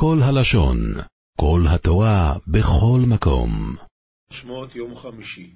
[0.00, 0.78] כל הלשון,
[1.40, 3.50] כל התורה, בכל מקום.
[4.30, 5.50] שמות יום חמישי.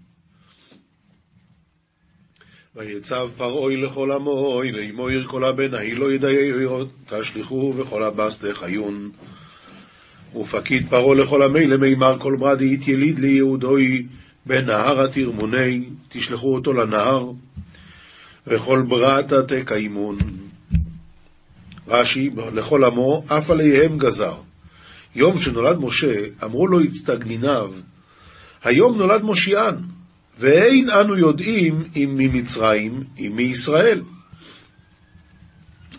[2.77, 8.43] ויצב פרעוי לכל עמוי, לאמו עיר כל הבן, ההיא לא ידעי עירות, תשליכו וכל הבס
[8.43, 9.11] דחיון.
[10.35, 14.07] ופקיד פרעה לכל עמי למימר כל ברדי אית יליד ליהודוי,
[14.47, 17.31] בנהר התרמוני, תשלחו אותו לנהר,
[18.47, 20.42] וכל ברתה תקיימון.
[21.89, 24.35] רש"י, לכל עמו, אף עליהם גזר.
[25.15, 26.13] יום שנולד משה,
[26.45, 27.73] אמרו לו הצטגניניו,
[28.65, 29.75] היום נולד מושיען,
[30.39, 34.03] ואין אנו יודעים אם ממצרים, אם מישראל.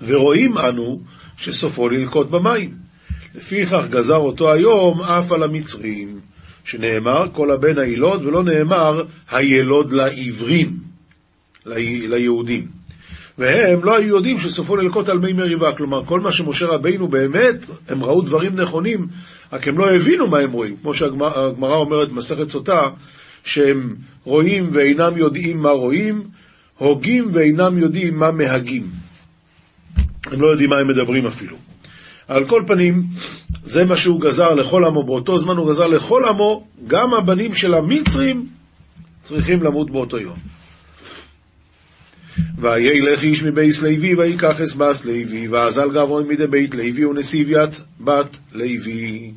[0.02, 1.02] ורואים אנו
[1.38, 2.74] שסופו ללקוט במים.
[3.36, 6.20] לפיכך גזר אותו היום אף על המצרים,
[6.66, 10.77] שנאמר כל הבן הילוד, ולא נאמר הילוד לעברים,
[11.66, 12.68] ליהודים.
[13.38, 15.72] והם לא היו יודעים שסופו ללקוט על מי מריבה.
[15.72, 19.08] כלומר, כל מה שמשה רבינו באמת, הם ראו דברים נכונים,
[19.54, 20.76] רק הם לא הבינו מה הם רואים.
[20.78, 22.82] כמו שהגמרא אומרת במסכת סוטה,
[23.46, 26.24] שהם רואים ואינם יודעים מה רואים,
[26.77, 28.84] הוגים ואינם יודעים מה מהגים.
[30.32, 31.55] הם לא יודעים מה הם מדברים אפילו.
[32.27, 33.04] על כל פנים,
[33.63, 37.74] זה מה שהוא גזר לכל עמו, באותו זמן הוא גזר לכל עמו, גם הבנים של
[37.74, 38.48] המצרים
[39.24, 40.38] צריכים למות באותו יום.
[42.57, 49.31] וילך איש מבייס לוי, ויקח אסבס לוי, ואזל גברון מדי בית לוי, ונסיביית בת לוי.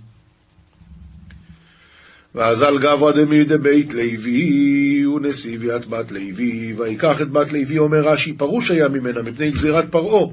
[2.34, 8.70] ואזל גברא דמידי בית לוי, ונסיביית בת לוי, ויקח את בת לוי, אומר רש"י, פרוש
[8.70, 10.27] היה ממנה, מפני גזירת פרעה.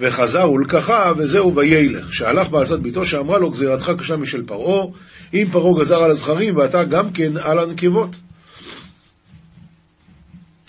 [0.00, 4.86] וחזר ולקחה, וזהו וילך, שהלך בעצת ביתו, שאמרה לו, גזירתך קשה משל פרעה,
[5.34, 8.16] אם פרעה גזר על הזכרים, ואתה גם כן על הנקבות.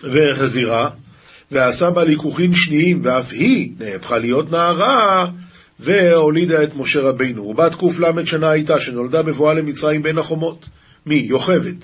[0.03, 0.89] והחזירה,
[1.51, 5.25] ועשה בה ליכוחים שניים, ואף היא נהפכה להיות נערה,
[5.79, 7.43] והולידה את משה רבינו.
[7.43, 10.69] ובת ק"ל שנה הייתה, שנולדה בבואה למצרים בין החומות.
[11.05, 11.15] מי?
[11.15, 11.75] יוכבד.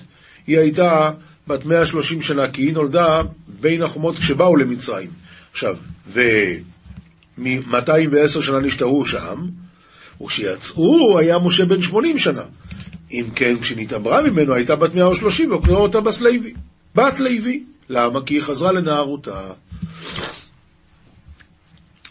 [0.46, 1.10] היא הייתה
[1.48, 3.20] בת 130 שנה, כי היא נולדה
[3.60, 5.10] בין החומות כשבאו למצרים.
[5.52, 5.76] עכשיו,
[6.08, 9.36] ו-210 שנה נשתהו שם,
[10.22, 12.42] וכשיצאו היה משה בן 80 שנה.
[13.12, 16.54] אם כן, כשנתעברה ממנו הייתה בת 130, וקראו אותה בס לוי.
[16.94, 17.64] בת לוי.
[17.88, 18.22] למה?
[18.26, 19.50] כי היא חזרה לנערותה.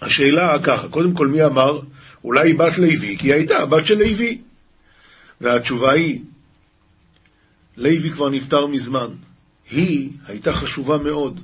[0.01, 1.79] השאלה ככה, קודם כל מי אמר,
[2.23, 4.41] אולי היא בת לוי, כי היא הייתה הבת של לוי.
[5.41, 6.19] והתשובה היא,
[7.77, 9.07] לוי כבר נפטר מזמן.
[9.69, 11.39] היא הייתה חשובה מאוד.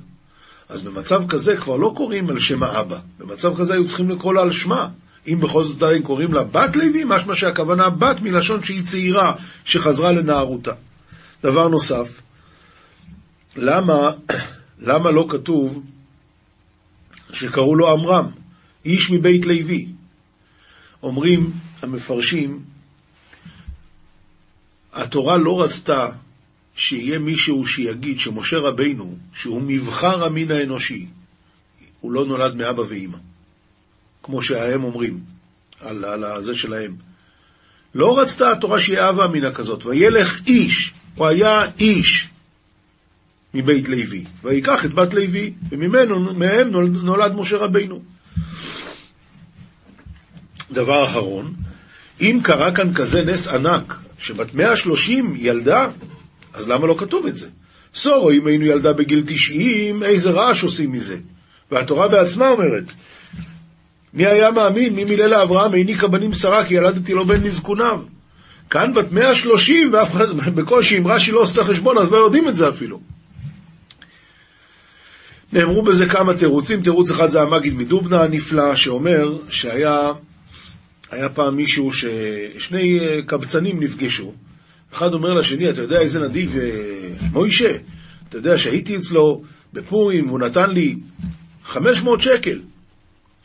[0.68, 2.98] אז במצב כזה כבר לא קוראים על שם האבא.
[3.18, 4.88] במצב כזה היו צריכים לקרוא לה על שמה.
[5.26, 9.32] אם בכל זאת עדיין קוראים לה בת לוי, משמע שהכוונה בת מלשון שהיא צעירה,
[9.64, 10.72] שחזרה לנערותה.
[11.42, 12.20] דבר נוסף,
[13.60, 14.10] למה,
[14.78, 15.82] למה לא כתוב
[17.32, 18.26] שקראו לו עמרם,
[18.84, 19.86] איש מבית לוי?
[21.02, 21.52] אומרים
[21.82, 22.60] המפרשים,
[24.92, 26.06] התורה לא רצתה
[26.74, 31.06] שיהיה מישהו שיגיד שמשה רבינו, שהוא מבחר המין האנושי,
[32.00, 33.18] הוא לא נולד מאבא ואימא,
[34.22, 35.20] כמו שהם אומרים,
[35.80, 36.96] על, על זה שלהם.
[37.94, 42.28] לא רצתה התורה שיהיה אבא אמינה כזאת, וילך איש, הוא היה איש,
[43.54, 48.00] מבית לוי, ויקח את בת לוי, וממנו, מהם נולד משה רבינו.
[50.72, 51.54] דבר אחרון,
[52.20, 55.88] אם קרה כאן כזה נס ענק, שבת 130 ילדה,
[56.54, 57.48] אז למה לא כתוב את זה?
[57.94, 61.16] סורו, אם היינו ילדה בגיל 90, איזה רעש עושים מזה?
[61.70, 62.84] והתורה בעצמה אומרת,
[64.14, 68.00] מי היה מאמין, מי מילל לאברהם, העניקה בנים שרה, כי ילדתי לו בן לזקוניו.
[68.70, 72.56] כאן בת 130, ואף אחד, בקושי, אם רש"י לא עושה חשבון, אז לא יודעים את
[72.56, 73.00] זה אפילו.
[75.52, 80.12] נאמרו בזה כמה תירוצים, תירוץ אחד זה המגיד מדובנה הנפלא, שאומר שהיה
[81.10, 84.32] היה פעם מישהו, ששני אה, קבצנים נפגשו,
[84.92, 87.70] אחד אומר לשני, אתה יודע איזה נדיב אה, מוישה,
[88.28, 89.42] אתה יודע שהייתי אצלו
[89.72, 90.96] בפורים, הוא נתן לי
[91.64, 92.60] 500 שקל.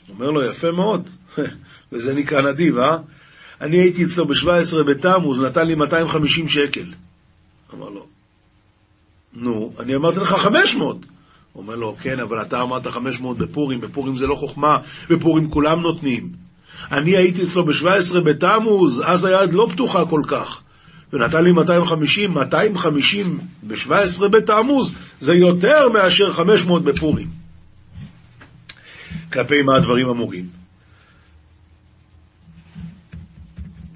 [0.10, 1.10] אומר לו, יפה מאוד,
[1.92, 2.98] וזה נקרא נדיב, אה?
[3.62, 6.86] אני הייתי אצלו ב-17 בתמוז, נתן לי 250 שקל.
[7.74, 8.06] אמר לו,
[9.34, 11.06] נו, אני אמרתי לך 500.
[11.56, 14.78] אומר לו, כן, אבל אתה אמרת 500 בפורים, בפורים זה לא חוכמה,
[15.10, 16.30] בפורים כולם נותנים.
[16.92, 20.62] אני הייתי אצלו ב-17 בתמוז, אז היד לא פתוחה כל כך.
[21.14, 27.28] ונתן לי 250, 250 ב-17 בתמוז, זה יותר מאשר 500 בפורים.
[29.34, 30.46] כלפי מה הדברים אמורים?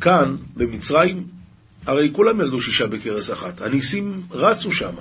[0.02, 1.24] כאן, במצרים,
[1.86, 3.62] הרי כולם ילדו שישה בכרס אחת.
[3.62, 4.94] הניסים רצו שם.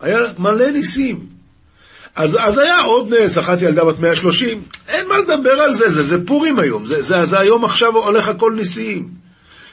[0.00, 1.37] היה מלא ניסים.
[2.18, 6.02] אז, אז היה עוד נס, אחת ילדה בת 130, אין מה לדבר על זה, זה,
[6.02, 9.08] זה פורים היום, זה, זה, זה היום עכשיו הולך הכל נשיאים.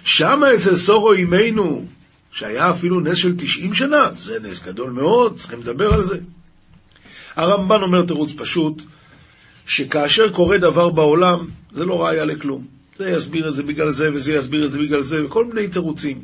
[0.03, 1.86] שמה אצל סורו אימנו,
[2.31, 6.18] שהיה אפילו נס של 90 שנה, זה נס גדול מאוד, צריכים לדבר על זה.
[7.36, 8.81] הרמב"ן אומר תירוץ פשוט,
[9.68, 12.65] שכאשר קורה דבר בעולם, זה לא ראיה לכלום.
[12.98, 16.24] זה יסביר את זה בגלל זה, וזה יסביר את זה בגלל זה, וכל מיני תירוצים.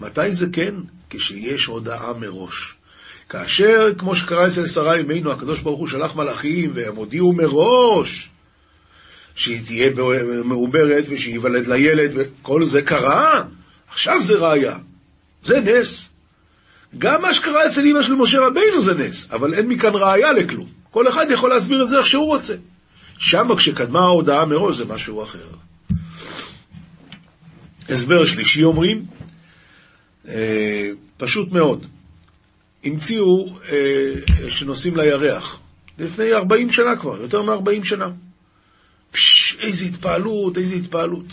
[0.00, 0.74] מתי זה כן?
[1.10, 2.79] כשיש הודעה מראש.
[3.30, 8.28] כאשר, כמו שקרה אצל שרה אמנו, הקדוש ברוך הוא שלח מלאכים, והם הודיעו מראש
[9.34, 9.90] שהיא תהיה
[10.44, 13.42] מעוברת ושייוולד לילד, וכל זה קרה,
[13.90, 14.78] עכשיו זה ראיה.
[15.42, 16.10] זה נס.
[16.98, 20.66] גם מה שקרה אצל אמא של משה רבינו זה נס, אבל אין מכאן ראיה לכלום.
[20.90, 22.54] כל אחד יכול להסביר את זה איך שהוא רוצה.
[23.18, 25.46] שם כשקדמה ההודעה מראש זה משהו אחר.
[27.88, 29.02] הסבר שלישי אומרים,
[30.28, 30.86] אה,
[31.16, 31.86] פשוט מאוד,
[32.84, 35.60] המציאו אה, שנוסעים לירח,
[35.98, 38.10] לפני 40 שנה כבר, יותר מ-40 שנה.
[39.10, 41.26] פשש, איזה התפעלות, איזה התפעלות.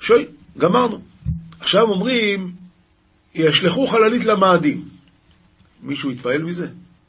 [0.00, 0.26] שוי,
[0.58, 1.00] גמרנו.
[1.60, 2.52] עכשיו אומרים,
[3.34, 4.88] ישלחו חללית למאדים.
[5.82, 6.66] מישהו התפעל מזה?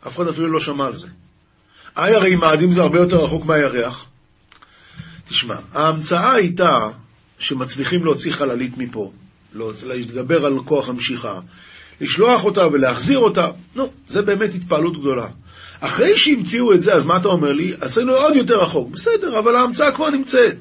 [0.08, 1.08] אף אחד אפילו לא שמע על זה.
[1.98, 4.06] איי, הרי מאדים זה הרבה יותר רחוק מהירח.
[5.28, 6.80] תשמע, ההמצאה הייתה
[7.40, 9.12] שמצליחים להוציא חללית מפה,
[9.88, 11.40] להתגבר על כוח המשיכה,
[12.02, 15.26] לשלוח אותה ולהחזיר אותה, נו, זה באמת התפעלות גדולה.
[15.80, 17.74] אחרי שהמציאו את זה, אז מה אתה אומר לי?
[17.82, 18.90] עשינו עוד יותר רחוק.
[18.90, 20.56] בסדר, אבל ההמצאה כבר נמצאת.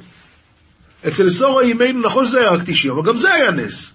[1.06, 3.94] אצל סורה אימנו, נכון שזה היה רק 90, אבל גם זה היה נס.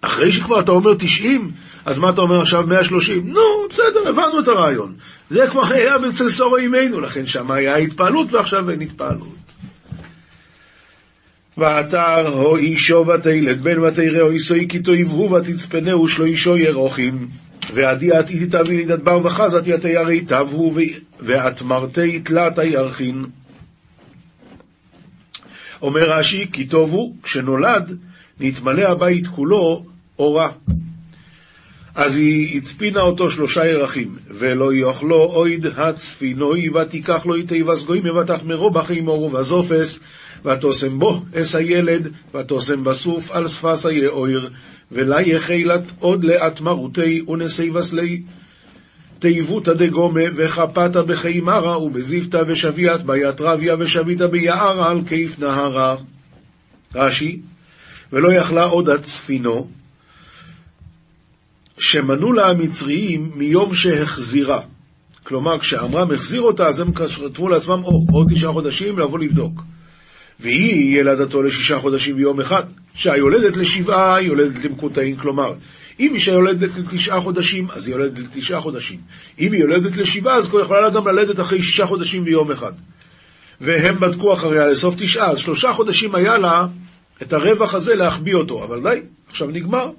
[0.00, 1.50] אחרי שכבר אתה אומר 90,
[1.84, 3.28] אז מה אתה אומר עכשיו 130?
[3.28, 3.40] נו,
[3.70, 4.94] בסדר, הבנו את הרעיון.
[5.30, 9.47] זה כבר היה אצל סורה אימנו, לכן שם היה התפעלות ועכשיו אין התפעלות.
[11.58, 17.28] ועתר הו אישו ותלת בן ותרא איסוי כי תאיבהו ותצפנהו שלו אישו ירוחים.
[17.74, 20.72] ועדי עתידי תביא לדבר וחזת יתיירי תבהו
[21.20, 23.24] ואתמרתי תלת הירחין.
[25.82, 27.98] אומר רש"י כי טוב הוא כשנולד
[28.40, 29.84] נתמלא הבית כולו
[30.18, 30.48] אורה.
[31.94, 38.70] אז היא הצפינה אותו שלושה ירחים, ולא יאכלו אויד הצפינוי, ותיקח לו איתי וסגויים, ותחמרו
[38.70, 40.00] בחימורו וזופס,
[40.44, 44.50] ותוסם בו אס הילד, ותוסם בסוף על שפס היאויר,
[44.92, 48.22] ולה יחילת עוד לאט מרותי ונשי וסלי.
[49.18, 55.96] תיבותא דגומה וחפתא בחימרה ובזיפתא ושביעת ביית רביה ושביתא ביערה על כיף נהרה.
[56.94, 57.40] רש"י,
[58.12, 59.68] ולא יכלה עוד הצפינו,
[61.78, 64.60] שמנו לה המצריים מיום שהחזירה.
[65.22, 69.62] כלומר, כשעמרם החזיר אותה, אז הם כתבו לעצמם, או, עוד תשעה חודשים לבוא לבדוק.
[70.40, 72.64] והיא ילדתו לשישה חודשים ויום אחד.
[72.98, 75.54] שהיולדת לשבעה, היא יולדת למקוטעים, כלומר,
[76.00, 78.98] אם אישה יולדת לתשעה חודשים, אז היא יולדת לתשעה חודשים.
[79.38, 82.72] אם היא יולדת לשבעה, אז היא יכולה גם ללדת אחרי שישה חודשים ויום אחד.
[83.60, 86.58] והם בדקו אחריה לסוף תשעה, אז שלושה חודשים היה לה
[87.22, 89.00] את הרווח הזה להחביא אותו, אבל די,
[89.30, 89.90] עכשיו נגמר.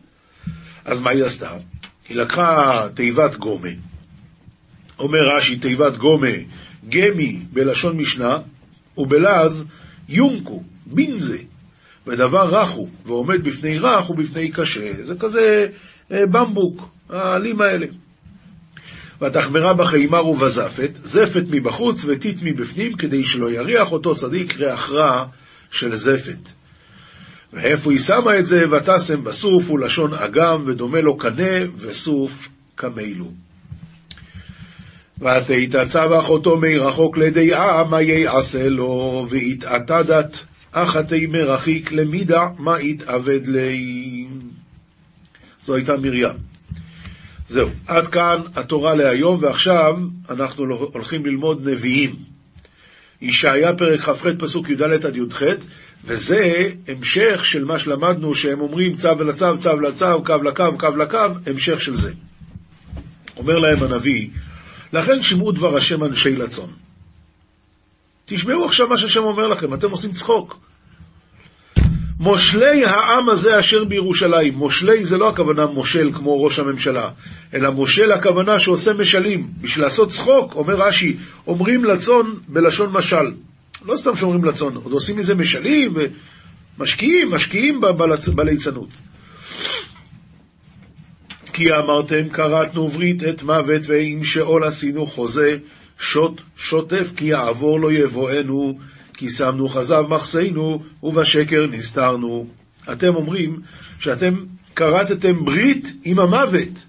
[0.85, 1.49] אז מה היא עשתה?
[2.09, 3.69] היא לקחה תיבת גומה,
[4.99, 6.35] אומר רש"י, תיבת גומה,
[6.89, 8.33] גמי בלשון משנה,
[8.97, 9.65] ובלעז
[10.09, 11.37] יונקו, בינזה,
[12.07, 15.67] ודבר רך הוא, ועומד בפני רך ובפני קשה, זה כזה
[16.11, 17.85] אה, במבוק, העלים האלה.
[19.21, 25.25] ותחמרה בחימר ובזפת, זפת מבחוץ וטיט מבפנים, כדי שלא יריח אותו צדיק ריח רע
[25.71, 26.49] של זפת.
[27.53, 28.61] ואיפה היא שמה את זה?
[28.71, 33.31] ותשם בסוף הוא לשון אגם, ודומה לו קנה, וסוף כמילו.
[35.21, 44.27] ותתעצב אחותו מרחוק לידיעה, מה יעשה לו, והתעתדת אחתי מרחיק למידע, מה יתאבד לי.
[45.63, 46.27] זו הייתה מרים.
[47.47, 49.95] זהו, עד כאן התורה להיום, ועכשיו
[50.29, 52.15] אנחנו הולכים ללמוד נביאים.
[53.21, 55.41] ישעיה פרק כ"ח פסוק י"ד עד י"ח,
[56.05, 61.17] וזה המשך של מה שלמדנו, שהם אומרים צו לצו, צו לצו, קו לקו, קו לקו,
[61.45, 62.11] המשך של זה.
[63.37, 64.29] אומר להם הנביא,
[64.93, 66.69] לכן שמעו דבר השם אנשי לצון.
[68.25, 70.59] תשמעו עכשיו מה שהשם אומר לכם, אתם עושים צחוק.
[72.19, 77.09] מושלי העם הזה אשר בירושלים, מושלי זה לא הכוונה מושל כמו ראש הממשלה,
[77.53, 81.17] אלא מושל הכוונה שעושה משלים, בשביל לעשות צחוק, אומר רש"י,
[81.47, 83.31] אומרים לצון בלשון משל.
[83.85, 85.93] לא סתם שאומרים לצון, עוד עושים מזה משלים
[86.77, 87.81] ומשקיעים, משקיעים
[88.35, 88.89] בליצנות.
[91.59, 95.57] כי אמרתם כרתנו ברית את מוות ועם שאול עשינו חוזה,
[95.99, 98.79] שוט שוטף כי יעבור לא יבואנו,
[99.13, 102.47] כי שמנו חזב מחסנו ובשקר נסתרנו.
[102.91, 103.59] אתם אומרים
[103.99, 104.33] שאתם
[104.75, 106.85] כרתתם ברית עם המוות,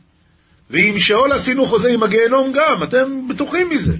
[0.70, 3.94] ועם שאול עשינו חוזה עם הגיהנום גם, אתם בטוחים מזה.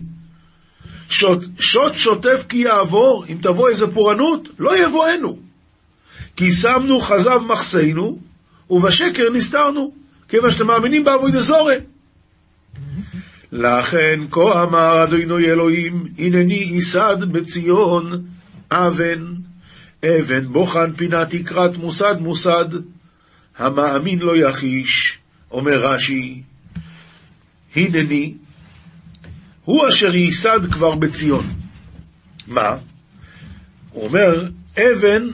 [1.09, 5.39] שוט, שוט שוטף כי יעבור, אם תבוא איזה פורענות, לא יבואנו.
[6.37, 8.19] כי שמנו חזב מחסנו,
[8.71, 10.00] ובשקר נסתרנו,
[10.31, 11.77] כיוון שאתם מאמינים בעבוד אזורי.
[13.53, 18.25] לכן כה אמר אדוני אלוהים, הנני ייסד בציון
[18.71, 19.25] אבן,
[20.05, 22.67] אבן בוחן פינה תקרת מוסד מוסד,
[23.59, 25.19] המאמין לא יחיש,
[25.51, 26.43] אומר רש"י,
[27.77, 28.35] הנני,
[29.65, 31.45] הוא אשר ייסד כבר בציון.
[32.47, 32.69] מה?
[33.91, 34.33] הוא אומר,
[34.79, 35.29] אבן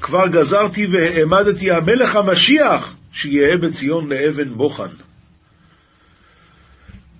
[0.00, 4.90] כבר גזרתי והעמדתי המלך המשיח שיהיה בציון לאבן בוחן.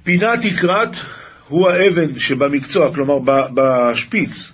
[0.02, 0.96] פינה תקרת
[1.48, 3.14] הוא האבן שבמקצוע, כלומר
[3.54, 4.52] בשפיץ.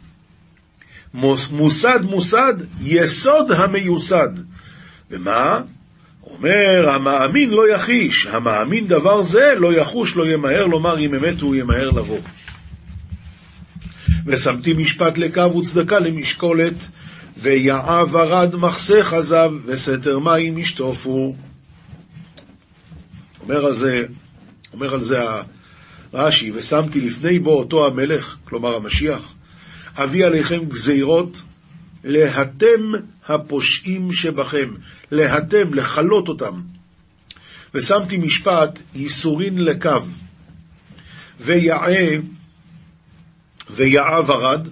[1.51, 4.29] מוסד מוסד, יסוד המיוסד.
[5.11, 5.45] ומה?
[6.23, 11.55] אומר, המאמין לא יחיש, המאמין דבר זה לא יחוש, לא ימהר לומר, אם אמת הוא
[11.57, 12.21] ימהר לבוא.
[14.27, 16.75] ושמתי משפט לקו וצדקה למשקולת,
[17.43, 21.35] ויעב ארד מחסה חזב, וסתר מים ישטופו.
[23.41, 24.03] אומר על זה,
[24.73, 25.25] אומר על זה
[26.15, 29.35] רש"י, ושמתי לפני בו אותו המלך, כלומר המשיח,
[29.97, 31.43] אביא עליכם גזירות,
[32.05, 32.81] להתם
[33.29, 34.69] הפושעים שבכם,
[35.11, 36.61] להתם, לכלות אותם.
[37.75, 39.91] ושמתי משפט ייסורין לקו,
[43.71, 44.69] ויעה ברד,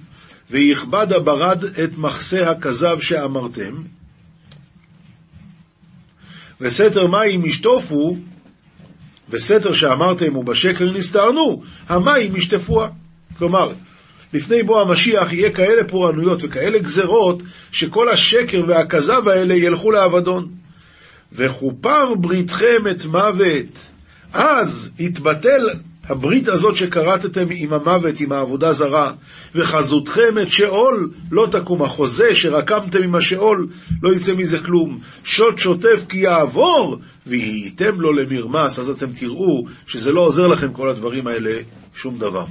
[0.50, 3.74] ויכבד הברד את מחסה הכזב שאמרתם,
[6.60, 8.16] וסתר מים ישטופו,
[9.28, 12.88] בסתר שאמרתם ובשקר נסתרנו, המים ישטפוה.
[13.38, 13.72] כלומר,
[14.32, 20.48] לפני בוא המשיח יהיה כאלה פורענויות וכאלה גזרות, שכל השקר והכזב האלה ילכו לאבדון.
[21.32, 23.88] וכופר בריתכם את מוות.
[24.32, 25.70] אז יתבטל
[26.08, 29.12] הברית הזאת שכרתתם עם המוות, עם העבודה זרה,
[29.54, 31.82] וחזותכם את שאול לא תקום.
[31.82, 33.68] החוזה שרקמתם עם השאול,
[34.02, 34.98] לא יצא מזה כלום.
[35.24, 40.88] שוט שוטף כי יעבור, והייתם לו למרמס, אז אתם תראו שזה לא עוזר לכם כל
[40.88, 41.60] הדברים האלה
[41.94, 42.44] שום דבר.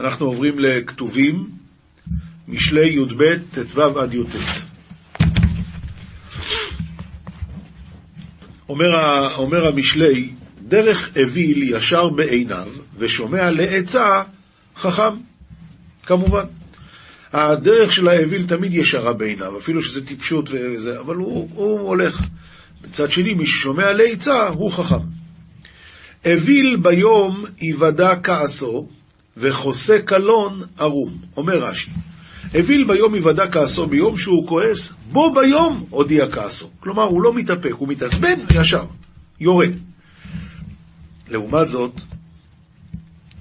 [0.00, 1.46] אנחנו עוברים לכתובים,
[2.48, 3.22] משלי י"ב,
[3.54, 4.36] ט"ו עד י"ט.
[8.68, 8.86] אומר,
[9.34, 10.28] אומר המשלי,
[10.62, 12.68] דרך אוויל ישר בעיניו,
[12.98, 14.06] ושומע לעצה
[14.76, 15.16] חכם,
[16.06, 16.44] כמובן.
[17.32, 22.22] הדרך של האוויל תמיד ישרה בעיניו, אפילו שזה טיפשות וזה, אבל הוא, הוא הולך.
[22.84, 25.04] מצד שני, מי ששומע לעצה הוא חכם.
[26.26, 28.88] אוויל ביום יוודע כעסו,
[29.36, 31.18] וחוסה קלון ערום.
[31.36, 31.90] אומר רש"י,
[32.54, 36.70] אוויל ביום יוודע כעסו ביום שהוא כועס, בו ביום הודיע כעסו.
[36.80, 38.84] כלומר, הוא לא מתאפק, הוא מתעצבן ישר,
[39.40, 39.70] יורד.
[41.28, 42.00] לעומת זאת,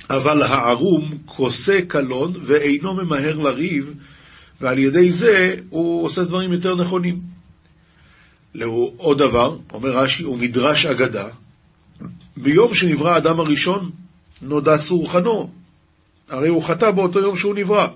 [0.09, 3.93] אבל הערום כוסה קלון ואינו ממהר לריב,
[4.61, 7.19] ועל ידי זה הוא עושה דברים יותר נכונים.
[8.97, 11.27] עוד דבר, אומר רש"י, הוא מדרש אגדה,
[12.37, 13.91] ביום שנברא האדם הראשון,
[14.41, 15.49] נודע סורחנו,
[16.29, 17.87] הרי הוא חטא באותו יום שהוא נברא.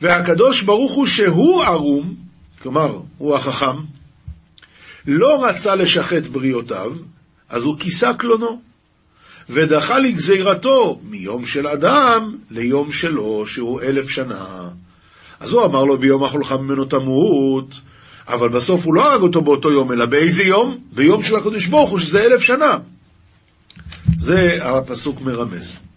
[0.00, 2.14] והקדוש ברוך הוא שהוא ערום,
[2.62, 3.76] כלומר, הוא החכם,
[5.06, 6.92] לא רצה לשחט בריאותיו,
[7.48, 8.60] אז הוא כיסה קלונו,
[9.50, 14.68] ודחה לגזירתו מיום של אדם ליום שלו, שהוא אלף שנה.
[15.40, 17.80] אז הוא אמר לו, ביום אכולך ממנו תמות,
[18.28, 20.78] אבל בסוף הוא לא הרג אותו באותו יום, אלא באיזה יום?
[20.92, 22.78] ביום של הקדוש ברוך הוא, שזה אלף שנה.
[24.18, 25.89] זה הפסוק מרמז.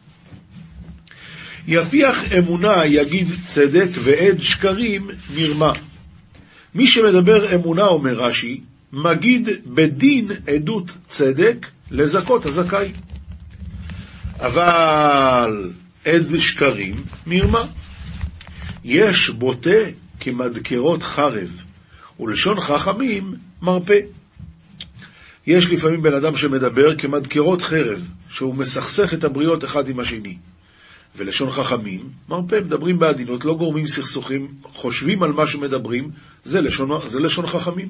[1.67, 5.73] יפיח אמונה יגיד צדק ועד שקרים מרמה.
[6.75, 8.61] מי שמדבר אמונה, אומר רש"י,
[8.93, 12.91] מגיד בדין עדות צדק לזכות הזכאי.
[14.39, 15.71] אבל
[16.05, 16.95] עד שקרים
[17.27, 17.65] מרמה.
[18.83, 19.69] יש בוטה
[20.19, 21.63] כמדקרות חרב,
[22.19, 23.99] ולשון חכמים מרפא.
[25.47, 30.37] יש לפעמים בן אדם שמדבר כמדקרות חרב, שהוא מסכסך את הבריות אחד עם השני.
[31.15, 36.11] ולשון חכמים, מרפא, מדברים בעדינות, לא גורמים סכסוכים, חושבים על מה שמדברים,
[36.43, 37.89] זה לשון, זה לשון חכמים.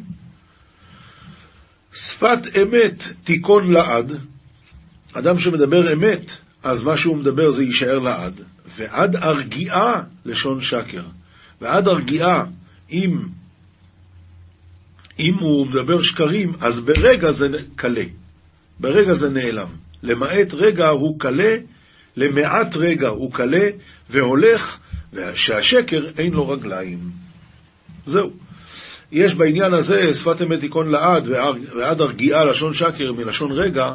[1.94, 4.12] שפת אמת תיכון לעד,
[5.13, 6.32] אדם שמדבר אמת,
[6.63, 9.92] אז מה שהוא מדבר זה יישאר לעד, ועד הרגיעה
[10.25, 11.03] לשון שקר.
[11.62, 12.44] ועד הרגיעה,
[12.92, 13.18] אם,
[15.20, 18.03] אם הוא מדבר שקרים, אז ברגע זה קלה,
[18.80, 19.68] ברגע זה נעלם.
[20.03, 21.58] למעט רגע הוא קלה
[22.17, 23.70] למעט רגע הוא קלה
[24.10, 24.77] והולך,
[25.13, 27.00] ושהשקר אין לו רגליים.
[28.05, 28.29] זהו.
[29.12, 31.27] יש בעניין הזה שפת אמת תיכון לעד
[31.75, 33.86] ועד הרגיעה לשון שקר מלשון רגע,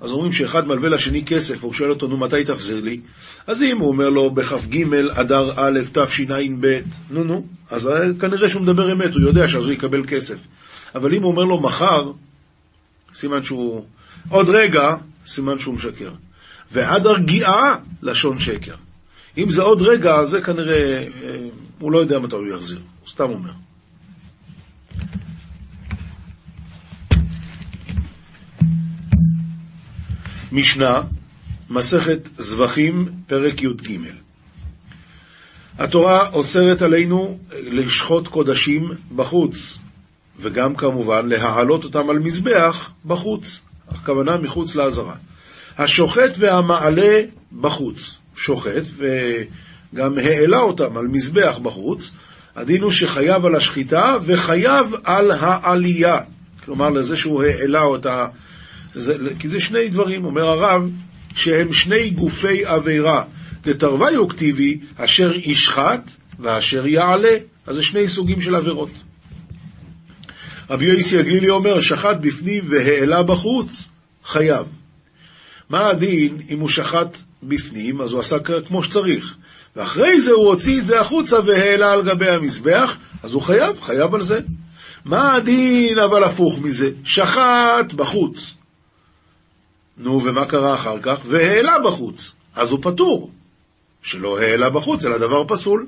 [0.00, 3.00] אז אומרים שאחד מלווה לשני כסף, והוא שואל אותו, נו, מתי תחזיר לי?
[3.46, 6.80] אז אם הוא אומר לו, בכ"ג אדר א' תשע"ב,
[7.10, 7.90] נו נו, אז
[8.20, 10.38] כנראה שהוא מדבר אמת, הוא יודע שאז הוא יקבל כסף.
[10.94, 12.10] אבל אם הוא אומר לו מחר,
[13.14, 13.84] סימן שהוא...
[14.28, 14.88] עוד רגע,
[15.26, 16.10] סימן שהוא משקר.
[16.72, 18.74] ועד הרגיעה, לשון שקר.
[19.38, 23.30] אם זה עוד רגע, זה כנראה, אה, הוא לא יודע מתי הוא יחזיר, הוא סתם
[23.30, 23.52] אומר.
[30.52, 30.94] משנה,
[31.70, 33.98] מסכת זבחים, פרק י"ג.
[35.78, 39.78] התורה אוסרת עלינו לשחוט קודשים בחוץ,
[40.38, 45.14] וגם כמובן להעלות אותם על מזבח בחוץ, הכוונה מחוץ לעזרה.
[45.78, 47.16] השוחט והמעלה
[47.60, 52.16] בחוץ, שוחט וגם העלה אותם על מזבח בחוץ,
[52.56, 56.16] הדין הוא שחייב על השחיטה וחייב על העלייה,
[56.64, 58.26] כלומר לזה שהוא העלה אותה,
[58.94, 60.90] זה, כי זה שני דברים, אומר הרב,
[61.34, 63.22] שהם שני גופי עבירה,
[63.62, 68.90] דתרוויו כתיבי, אשר ישחט ואשר יעלה, אז זה שני סוגים של עבירות.
[70.70, 73.88] רבי יוסי הגלילי אומר, שחט בפנים והעלה בחוץ,
[74.24, 74.66] חייב.
[75.70, 79.36] מה הדין אם הוא שחט בפנים, אז הוא עשה כמו שצריך.
[79.76, 84.14] ואחרי זה הוא הוציא את זה החוצה והעלה על גבי המזבח, אז הוא חייב, חייב
[84.14, 84.40] על זה.
[85.04, 86.90] מה הדין אבל הפוך מזה?
[87.04, 88.54] שחט בחוץ.
[89.98, 91.20] נו, ומה קרה אחר כך?
[91.24, 92.36] והעלה בחוץ.
[92.56, 93.30] אז הוא פטור.
[94.02, 95.86] שלא העלה בחוץ, אלא דבר פסול.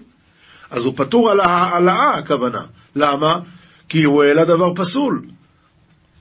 [0.71, 2.63] אז הוא פטור על העלאה, הכוונה.
[2.97, 3.41] למה?
[3.89, 5.23] כי הוא העלה דבר פסול.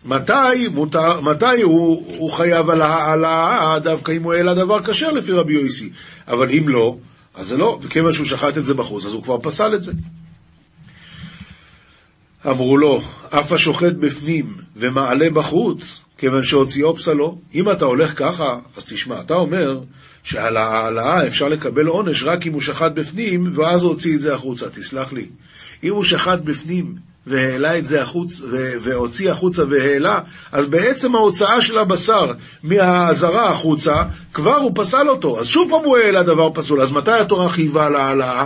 [0.07, 5.31] מתי, מותר, מתי הוא, הוא חייב על העלאה, דווקא אם הוא העלה דבר כשר לפי
[5.31, 5.89] רבי יויסי.
[6.27, 6.97] אבל אם לא,
[7.35, 9.91] אז זה לא, וכיוון שהוא שחט את זה בחוץ, אז הוא כבר פסל את זה.
[12.47, 17.37] אמרו לו, אף השוחט בפנים ומעלה בחוץ, כיוון שהוציאו פסלו.
[17.55, 19.79] אם אתה הולך ככה, אז תשמע, אתה אומר
[20.23, 24.33] שעל העלאה אפשר לקבל עונש רק אם הוא שחט בפנים, ואז הוא הוציא את זה
[24.33, 25.25] החוצה, תסלח לי.
[25.83, 26.95] אם הוא שחט בפנים
[27.27, 28.41] והעלה את זה החוץ,
[28.81, 30.19] והוציא החוצה והעלה,
[30.51, 32.25] אז בעצם ההוצאה של הבשר
[32.63, 33.95] מהאזהרה החוצה,
[34.33, 35.39] כבר הוא פסל אותו.
[35.39, 36.81] אז שוב פעם הוא העלה דבר פסול.
[36.81, 38.45] אז מתי התורה חייבה על העלאה?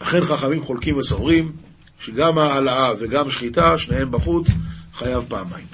[0.00, 1.52] לכן חכמים חולקים וסוברים
[2.00, 4.48] שגם העלאה וגם שחיטה, שניהם בחוץ,
[4.94, 5.66] חייב פעמיים.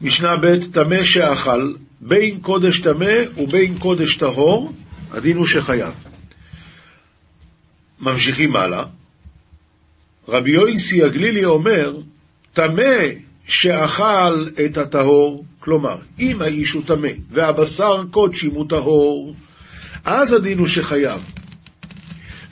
[0.00, 4.72] משנה ב' טמא שאכל, בין קודש טמא ובין קודש טהור,
[5.12, 5.94] הדין הוא שחייב.
[8.00, 8.84] ממשיכים הלאה.
[10.28, 11.96] רבי יויסי הגלילי אומר,
[12.52, 13.00] טמא
[13.46, 19.34] שאכל את הטהור, כלומר, אם האיש הוא טמא והבשר קודשים הוא טהור,
[20.04, 21.20] אז הדין הוא שחייב.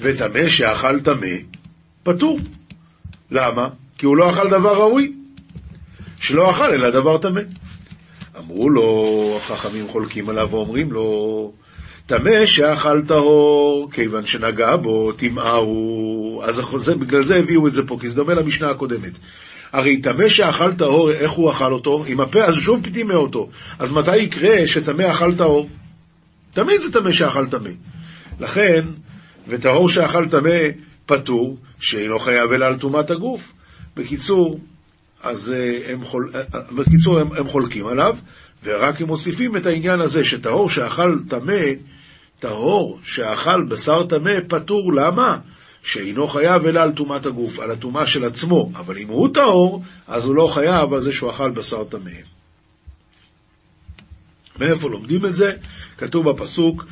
[0.01, 1.37] וטמא שאכל טמא,
[2.03, 2.39] פטור.
[3.31, 3.69] למה?
[3.99, 5.13] כי הוא לא אכל דבר ראוי.
[6.21, 7.41] שלא אכל אלא דבר טמא.
[8.39, 11.53] אמרו לו, החכמים חולקים עליו ואומרים לו,
[12.07, 16.45] טמא שאכל טהור, כיוון שנגע בו, טמאה הוא...
[16.45, 19.13] אז זה, בגלל זה הביאו את זה פה, כי זה דומה למשנה הקודמת.
[19.73, 22.05] הרי טמא שאכל טהור, איך הוא אכל אותו?
[22.07, 23.49] עם הפה, אז שוב טימא אותו.
[23.79, 25.69] אז מתי יקרה שטמא אכל טהור?
[26.51, 27.71] תמיד זה טמא שאכל טמא.
[28.41, 28.85] לכן,
[29.49, 30.59] וטהור שאכל טמא
[31.07, 33.53] פטור, שאינו חייב אלא על טומאת הגוף.
[33.97, 34.61] בקיצור,
[35.23, 36.31] אז אה, הם, חול...
[36.35, 38.17] אה, אה, בקיצור הם, הם חולקים עליו,
[38.65, 41.63] ורק הם מוסיפים את העניין הזה שטהור שאכל טמא,
[42.39, 45.39] טהור שאכל בשר טמא פטור, למה?
[45.83, 50.25] שאינו חייב אלא על טומאת הגוף, על הטומאה של עצמו, אבל אם הוא טהור, אז
[50.25, 52.11] הוא לא חייב על זה שהוא אכל בשר טמא.
[54.61, 55.53] מאיפה לומדים את זה?
[55.99, 56.85] כתוב בפסוק,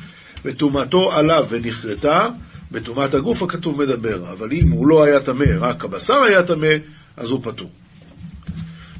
[0.45, 2.27] וטומאתו עליו ונכרתה,
[2.71, 6.73] בטומאת הגוף הכתוב מדבר, אבל אם הוא לא היה טמא, רק הבשר היה טמא,
[7.17, 7.69] אז הוא פטור.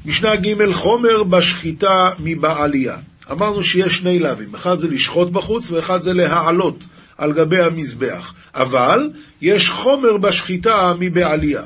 [0.06, 2.96] משנה ג' חומר בשחיטה מבעלייה.
[3.30, 6.84] אמרנו שיש שני לאווים, אחד זה לשחוט בחוץ ואחד זה להעלות
[7.18, 8.34] על גבי המזבח.
[8.54, 9.10] אבל
[9.42, 11.62] יש חומר בשחיטה מבעלייה,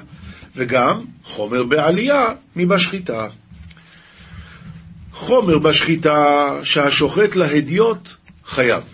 [0.56, 2.24] וגם חומר בעלייה
[2.56, 3.26] מבשחיטה.
[5.12, 8.08] חומר בשחיטה שהשוחט להדיוט
[8.44, 8.84] חייב.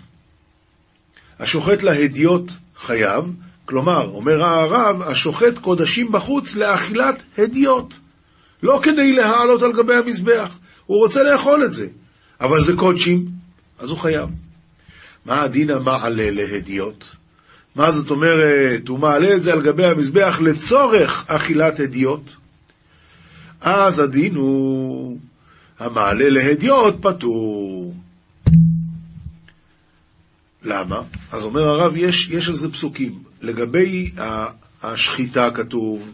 [1.39, 3.23] השוחט להדיוט חייב,
[3.65, 7.93] כלומר, אומר הרב, השוחט קודשים בחוץ לאכילת הדיוט.
[8.63, 11.87] לא כדי להעלות על גבי המזבח, הוא רוצה לאכול את זה,
[12.41, 13.25] אבל זה קודשים,
[13.79, 14.29] אז הוא חייב.
[15.25, 17.05] מה הדין המעלה להדיוט?
[17.75, 22.29] מה זאת אומרת, הוא מעלה את זה על גבי המזבח לצורך אכילת הדיוט?
[23.61, 25.17] אז הדין הוא
[25.79, 27.93] המעלה להדיוט פטור.
[30.63, 31.01] למה?
[31.31, 33.23] אז אומר הרב, יש, יש על זה פסוקים.
[33.41, 34.11] לגבי
[34.83, 36.13] השחיטה כתוב,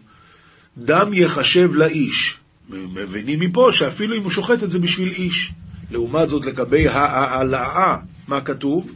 [0.77, 2.38] דם יחשב לאיש,
[2.69, 5.51] מבינים מפה שאפילו אם הוא שוחט את זה בשביל איש.
[5.91, 7.95] לעומת זאת, לגבי העלאה,
[8.27, 8.91] מה כתוב?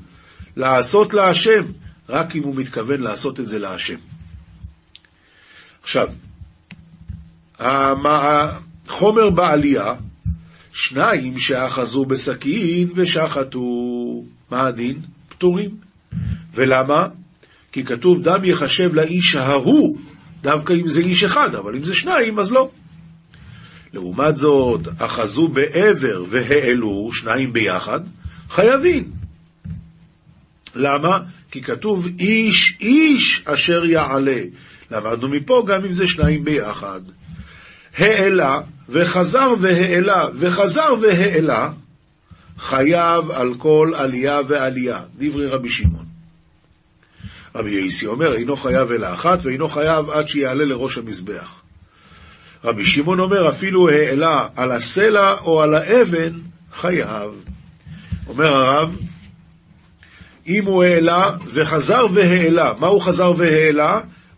[0.57, 1.63] לעשות להשם,
[2.09, 3.95] רק אם הוא מתכוון לעשות את זה להשם.
[5.83, 6.07] עכשיו,
[7.59, 9.93] החומר בעלייה,
[10.73, 13.59] שניים שאחזו בסכין ושחטו,
[14.51, 15.01] מה הדין?
[15.29, 15.69] פטורים.
[16.53, 17.07] ולמה?
[17.71, 19.97] כי כתוב דם יחשב לאיש ההוא,
[20.41, 22.69] דווקא אם זה איש אחד, אבל אם זה שניים, אז לא.
[23.93, 27.99] לעומת זאת, אחזו בעבר והעלו, שניים ביחד,
[28.49, 29.11] חייבים.
[30.75, 31.17] למה?
[31.51, 34.41] כי כתוב איש איש אשר יעלה.
[34.91, 37.01] למדנו מפה גם אם זה שניים ביחד.
[37.97, 38.53] העלה
[38.89, 41.69] וחזר והעלה וחזר והעלה,
[42.57, 45.01] חייב על כל עלייה ועלייה.
[45.17, 46.05] דברי רבי שמעון.
[47.55, 51.62] רבי יסי אומר, אינו חייב אלא אחת, ואינו חייב עד שיעלה לראש המזבח.
[52.63, 56.33] רבי שמעון אומר, אפילו העלה על הסלע או על האבן,
[56.73, 57.45] חייב.
[58.27, 58.97] אומר הרב,
[60.47, 63.89] אם הוא העלה וחזר והעלה, מה הוא חזר והעלה?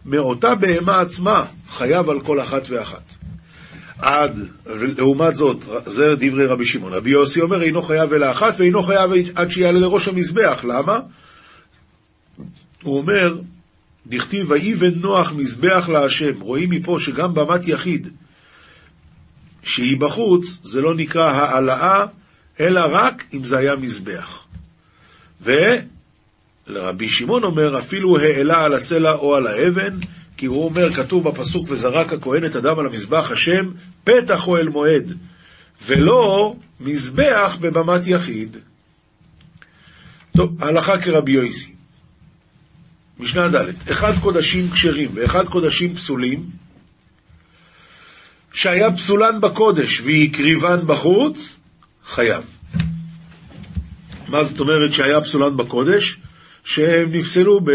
[0.05, 3.03] מאותה בהמה עצמה, חייב על כל אחת ואחת.
[3.99, 4.39] עד,
[4.97, 6.93] לעומת זאת, זה דברי רבי שמעון.
[6.93, 10.63] רבי יוסי אומר, אינו חייב אלא אחת, ואינו חייב עד שיעלה לראש המזבח.
[10.63, 10.99] למה?
[12.83, 13.37] הוא אומר,
[14.07, 16.41] דכתיב ויבן נוח מזבח להשם.
[16.41, 18.07] רואים מפה שגם במת יחיד,
[19.63, 22.05] שהיא בחוץ, זה לא נקרא העלאה,
[22.59, 24.45] אלא רק אם זה היה מזבח.
[25.41, 29.97] ולרבי שמעון אומר, אפילו העלה על הסלע או על האבן,
[30.37, 33.65] כי הוא אומר, כתוב בפסוק, וזרק הכהן את הדם על המזבח השם,
[34.03, 35.13] פתח אוהל מועד,
[35.85, 38.57] ולא מזבח בבמת יחיד.
[40.37, 41.74] טוב, הלכה כרבי יויסי.
[43.19, 46.45] משנה ד', אחד קודשים כשרים ואחד קודשים פסולים,
[48.53, 51.59] שהיה פסולן בקודש והקריבן בחוץ,
[52.05, 52.43] חייב.
[54.27, 56.17] מה זאת אומרת שהיה פסולן בקודש?
[56.63, 57.71] שהם נפסלו ב...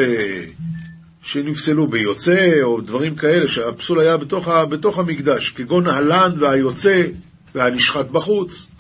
[1.23, 4.67] שנפסלו ביוצא או דברים כאלה, שהפסול היה בתוך, ה...
[4.67, 7.03] בתוך המקדש, כגון הלן והיוצא
[7.55, 8.71] והנשחט בחוץ.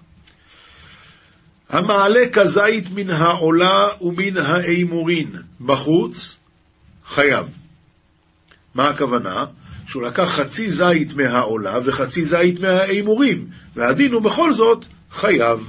[1.68, 6.39] המעלה כזית מן העולה ומן האימורין בחוץ,
[7.10, 7.46] חייב.
[8.74, 9.44] מה הכוונה?
[9.86, 13.46] שהוא לקח חצי זית מהעולה וחצי זית מהאימורים,
[13.76, 15.68] והדין הוא בכל זאת חייב.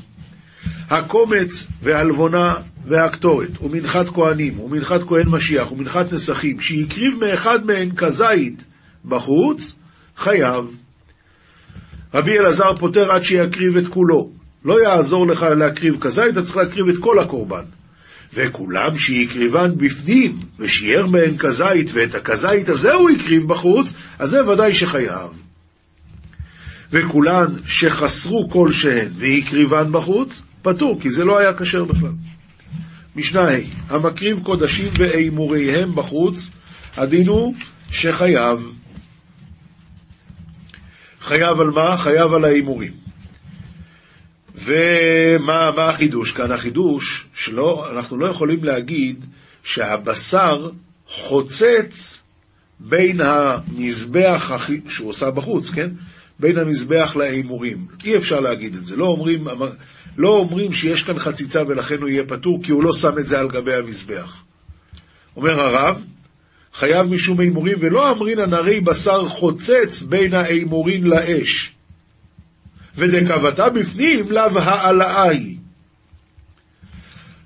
[0.89, 2.53] הקומץ והלבונה
[2.87, 8.65] והקטורת, ומנחת כהנים, ומנחת כהן משיח, ומנחת נסכים, שהקריב מאחד מהן כזית
[9.05, 9.75] בחוץ,
[10.17, 10.65] חייב.
[12.13, 14.29] רבי אלעזר פוטר עד שיקריב את כולו.
[14.65, 17.63] לא יעזור לך להקריב כזית, אתה צריך להקריב את כל הקורבן.
[18.33, 24.73] וכולם שהקריבן בפנים, ושיער מהן כזית, ואת הכזית הזה הוא הקריב בחוץ, אז זה ודאי
[24.73, 25.29] שחייב.
[26.91, 32.13] וכולן שחסרו כלשהן והקריבן בחוץ, פטור, כי זה לא היה כשר בכלל.
[33.15, 33.55] משנה ה'
[33.89, 36.51] המקריב קודשים ואימוריהם בחוץ,
[36.97, 37.53] הדין הוא
[37.91, 38.59] שחייב.
[41.21, 41.97] חייב על מה?
[41.97, 43.00] חייב על האימורים.
[44.63, 46.51] ומה החידוש כאן?
[46.51, 49.25] החידוש שלא, אנחנו לא יכולים להגיד
[49.63, 50.69] שהבשר
[51.07, 52.23] חוצץ
[52.79, 54.51] בין המזבח
[54.89, 55.89] שהוא עושה בחוץ, כן?
[56.39, 57.85] בין המזבח להימורים.
[58.05, 58.95] אי אפשר להגיד את זה.
[58.95, 59.47] לא אומרים,
[60.17, 63.39] לא אומרים שיש כאן חציצה ולכן הוא יהיה פטור, כי הוא לא שם את זה
[63.39, 64.43] על גבי המזבח.
[65.37, 66.03] אומר הרב,
[66.73, 71.73] חייב משום הימורים, ולא אמרינן הרי בשר חוצץ בין ההימורים לאש.
[72.95, 75.57] ודקבתה בפנים לאו העלאה היא.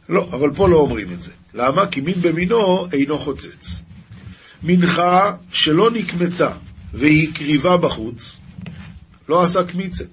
[0.10, 1.32] לא, אבל פה לא אומרים את זה.
[1.54, 1.88] למה?
[1.92, 3.82] כי מין במינו אינו חוצץ.
[4.64, 6.52] מנחה שלא נקמצה
[6.94, 8.42] והיא קריבה בחוץ,
[9.30, 10.04] לא עשה קמיצה.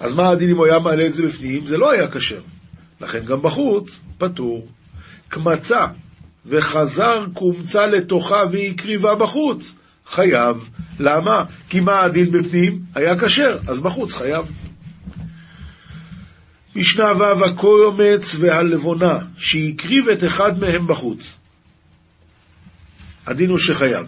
[0.00, 1.66] אז מה הדין אם הוא היה מעלה את זה בפנים?
[1.66, 2.40] זה לא היה כשר.
[3.00, 4.68] לכן גם בחוץ, פטור.
[5.28, 5.86] קמצה
[6.46, 9.78] וחזר קומצה לתוכה והיא קריבה בחוץ.
[10.12, 10.70] חייב.
[11.00, 11.44] למה?
[11.68, 12.80] כי מה הדין בפנים?
[12.94, 14.46] היה כשר, אז בחוץ חייב.
[16.76, 21.38] משנה ו' הקומץ והלבונה, שהקריב את אחד מהם בחוץ.
[23.26, 24.06] הדין הוא שחייב.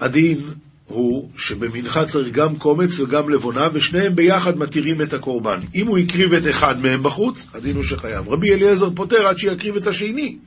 [0.00, 0.38] הדין
[0.86, 5.60] הוא שבמנחה צריך גם קומץ וגם לבונה, ושניהם ביחד מתירים את הקורבן.
[5.74, 8.28] אם הוא הקריב את אחד מהם בחוץ, הדין הוא שחייב.
[8.28, 10.38] רבי אליעזר פוטר עד שיקריב את השני.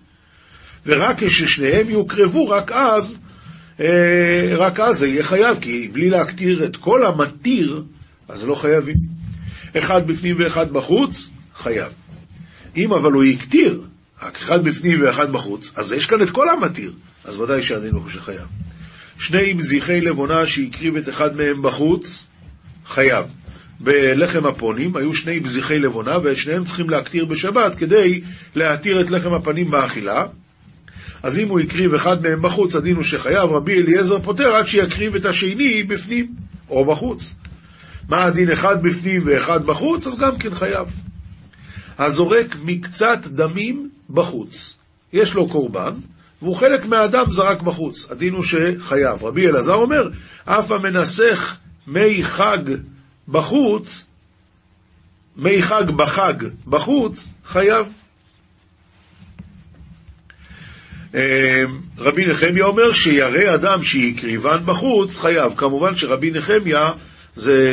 [0.85, 3.19] ורק כששניהם יוקרבו, רק אז,
[4.57, 7.83] רק אז זה יהיה חייב, כי בלי להקטיר את כל המתיר,
[8.29, 8.95] אז לא חייבים.
[9.77, 11.93] אחד בפנים ואחד בחוץ, חייב.
[12.77, 13.81] אם אבל הוא הקטיר,
[14.23, 16.93] רק אחד בפנים ואחד בחוץ, אז יש כאן את כל המתיר,
[17.25, 18.47] אז ודאי שהדין הוא שחייב.
[19.19, 22.27] שני מזיחי לבונה שהקריב את אחד מהם בחוץ,
[22.85, 23.25] חייב.
[23.79, 28.21] בלחם הפונים היו שני מזיחי לבונה, ואת שניהם צריכים להקטיר בשבת כדי
[28.55, 30.23] להתיר את לחם הפנים באכילה.
[31.23, 35.15] אז אם הוא הקריב אחד מהם בחוץ, הדין הוא שחייב, רבי אליעזר פותר עד שיקריב
[35.15, 36.35] את השני בפנים,
[36.69, 37.35] או בחוץ.
[38.09, 40.07] מה הדין אחד בפנים ואחד בחוץ?
[40.07, 40.87] אז גם כן חייב.
[41.99, 44.77] הזורק מקצת דמים בחוץ.
[45.13, 45.93] יש לו קורבן,
[46.41, 48.11] והוא חלק מהאדם זרק בחוץ.
[48.11, 49.23] הדין הוא שחייב.
[49.23, 50.09] רבי אלעזר אומר,
[50.45, 51.57] אף המנסח
[51.87, 52.57] מי חג
[53.27, 54.05] בחוץ,
[55.37, 56.33] מי חג בחג
[56.67, 57.87] בחוץ, חייב.
[57.87, 57.91] אה,
[61.97, 65.53] רבי נחמיה אומר שירא אדם שהקריבן בחוץ, חייב.
[65.57, 66.91] כמובן שרבי נחמיה
[67.35, 67.69] זה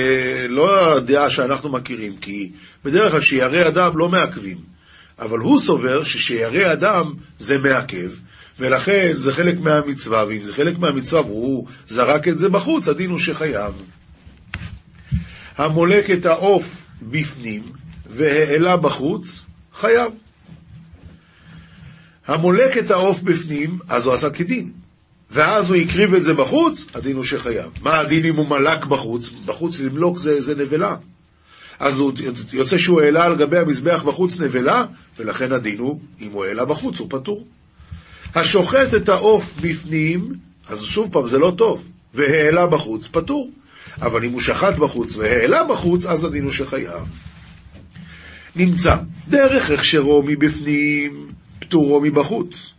[0.49, 2.51] לא הדעה שאנחנו מכירים, כי
[2.85, 4.57] בדרך כלל שירא אדם לא מעכבים,
[5.19, 8.11] אבל הוא סובר ששירא אדם זה מעכב,
[8.59, 13.19] ולכן זה חלק מהמצווה, ואם זה חלק מהמצווה והוא זרק את זה בחוץ, הדין הוא
[13.19, 13.75] שחייב.
[15.59, 17.63] המולק את העוף בפנים
[18.11, 20.13] והעלה בחוץ, חייב.
[22.31, 24.71] המולק את העוף בפנים, אז הוא עשה כדין.
[25.31, 27.73] ואז הוא הקריב את זה בחוץ, הדין הוא שחייב.
[27.83, 29.31] מה הדין אם הוא מלק בחוץ?
[29.45, 30.95] בחוץ למלוק זה, זה נבלה.
[31.81, 32.13] אז הוא
[32.53, 34.85] יוצא שהוא העלה על גבי המזבח בחוץ נבלה,
[35.19, 37.47] ולכן הדין הוא, אם הוא העלה בחוץ, הוא פטור.
[38.35, 40.35] השוחט את העוף בפנים,
[40.69, 43.51] אז שוב פעם, זה לא טוב, והעלה בחוץ, פטור.
[44.03, 47.05] אבל אם הוא שחט בחוץ והעלה בחוץ, אז הדין הוא שחייב.
[48.57, 48.97] נמצא
[49.29, 51.31] דרך הכשרו מבפנים,
[51.71, 52.75] פטורו מבחוץ.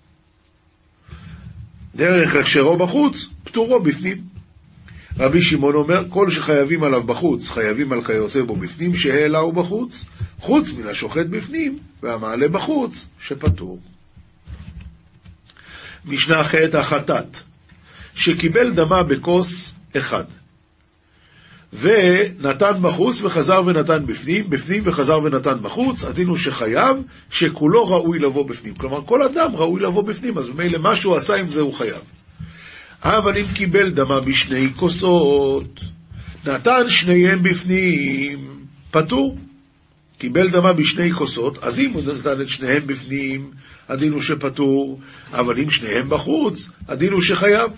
[1.95, 4.17] דרך הכשרו בחוץ, פטורו בפנים.
[5.17, 10.06] רבי שמעון אומר, כל שחייבים עליו בחוץ, חייבים על כיוצא בו בפנים, שהעלהו בחוץ,
[10.39, 13.80] חוץ מן השוחט בפנים, והמעלה בחוץ, שפטור.
[16.06, 17.38] משנה ח' החטאת,
[18.15, 20.25] שקיבל דמה בכוס אחד,
[21.73, 26.97] ונתן בחוץ וחזר ונתן בפנים, בפנים וחזר ונתן בחוץ, הדין הוא שחייב,
[27.29, 28.75] שכולו ראוי לבוא בפנים.
[28.75, 32.01] כלומר, כל אדם ראוי לבוא בפנים, אז ממילא מה שהוא עשה עם זה הוא חייב.
[33.03, 35.79] אבל אם קיבל דמה בשני כוסות,
[36.45, 38.39] נתן שניהם בפנים,
[38.91, 39.38] פטור.
[40.21, 43.51] קיבל דמה בשני כוסות, אז אם הוא נתן את שניהם בפנים,
[43.89, 44.99] הדין הוא שפטור,
[45.34, 47.71] אבל אם שניהם בחוץ, הדין הוא שחייב.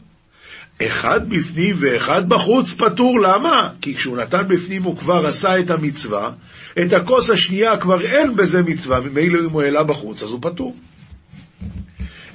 [0.81, 3.69] אחד בפנים ואחד בחוץ פטור, למה?
[3.81, 6.31] כי כשהוא נתן בפנים הוא כבר עשה את המצווה,
[6.71, 10.75] את הכוס השנייה כבר אין בזה מצווה, ממילא אם הוא העלה בחוץ אז הוא פטור.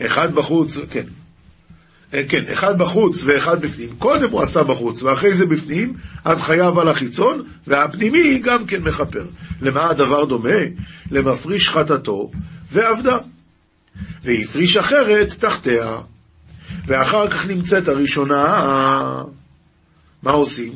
[0.06, 1.04] אחד בחוץ, כן.
[2.14, 3.88] אה, כן, אחד בחוץ ואחד בפנים.
[3.98, 9.26] קודם הוא עשה בחוץ ואחרי זה בפנים, אז חייב על החיצון, והפנימי גם כן מכפר.
[9.60, 10.58] למה הדבר דומה?
[11.10, 12.30] למפריש חטאתו
[12.72, 13.18] ועבדה.
[14.24, 15.98] והפריש אחרת תחתיה.
[16.86, 18.44] ואחר כך נמצאת הראשונה,
[20.22, 20.72] מה עושים?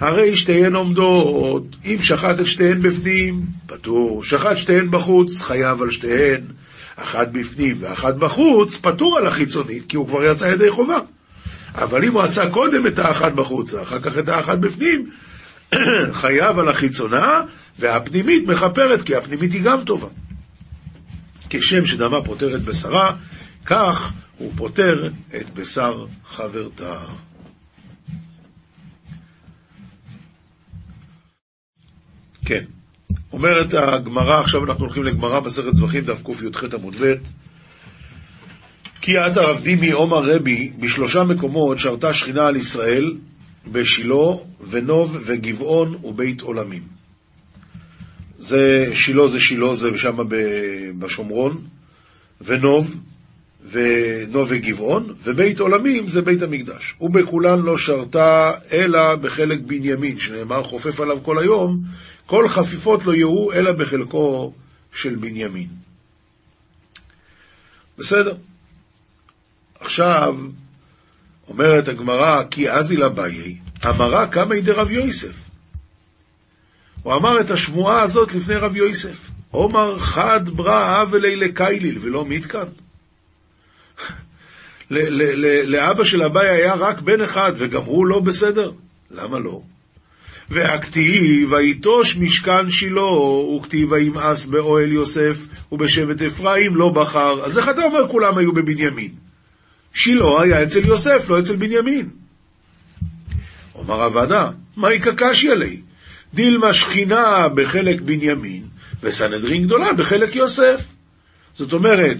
[0.00, 6.40] הרי שתיהן עומדות, אם שחט את שתיהן בפנים, פטור, שחט שתיהן בחוץ, חייב על שתיהן,
[6.96, 10.98] אחת בפנים ואחת בחוץ, פטור על החיצונית, כי הוא כבר יצא ידי חובה.
[11.74, 15.10] אבל אם הוא עשה קודם את האחת בחוץ, אחר כך את האחת בפנים,
[16.22, 17.26] חייב על החיצונה,
[17.78, 20.08] והפנימית מכפרת, כי הפנימית היא גם טובה.
[21.50, 23.10] כשם שדמה פותרת בשרה,
[23.66, 26.96] כך הוא פותר את בשר חברתה.
[32.44, 32.64] כן,
[33.32, 37.14] אומרת הגמרא, עכשיו אנחנו הולכים לגמרא מסכת זבחים, דף קי"ח עמוד ב',
[39.00, 43.16] כי את הרב דימי עומר רבי, בשלושה מקומות שרתה שכינה על ישראל,
[43.72, 44.14] בשילה
[44.70, 46.82] ונוב וגבעון ובית עולמים.
[48.38, 50.16] זה שילה זה שילה, זה שם
[50.98, 51.66] בשומרון,
[52.40, 53.00] ונוב
[53.70, 56.94] ונוב וגבעון, ובית עולמים זה בית המקדש.
[57.00, 61.80] ובכולן לא שרתה אלא בחלק בנימין, שנאמר חופף עליו כל היום,
[62.26, 64.52] כל חפיפות לא יהיו אלא בחלקו
[64.92, 65.68] של בנימין.
[67.98, 68.34] בסדר.
[69.80, 70.34] עכשיו,
[71.48, 75.44] אומרת הגמרא, כי אזי לבאי, אמרה כמה ידי רב יוסף.
[77.02, 79.30] הוא אמר את השמועה הזאת לפני רב יוסף.
[79.50, 82.83] עומר חד ברא אבלי לקייליל ולא מתקן.
[85.66, 88.70] לאבא של אביי היה רק בן אחד, וגם הוא לא בסדר.
[89.10, 89.60] למה לא?
[90.50, 93.12] והכתיב, ויטוש משכן שילה,
[93.56, 97.44] וכתיב וימאס באוהל יוסף, ובשבט אפרים לא בחר.
[97.44, 99.10] אז איך אתה אומר כולם היו בבנימין?
[99.94, 102.08] שילה היה אצל יוסף, לא אצל בנימין.
[103.74, 105.80] אומר הוועדה, מהי קקשי עלי?
[106.34, 108.62] דילמה שכינה בחלק בנימין,
[109.02, 110.88] וסנהדרין גדולה בחלק יוסף.
[111.54, 112.16] זאת אומרת,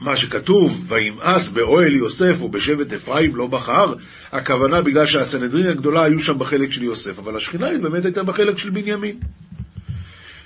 [0.00, 3.94] מה שכתוב, וימאס באוהל יוסף ובשבט אפרים לא בחר,
[4.32, 8.58] הכוונה בגלל שהסנהדרין הגדולה היו שם בחלק של יוסף, אבל השכינה היא באמת הייתה בחלק
[8.58, 9.16] של בנימין.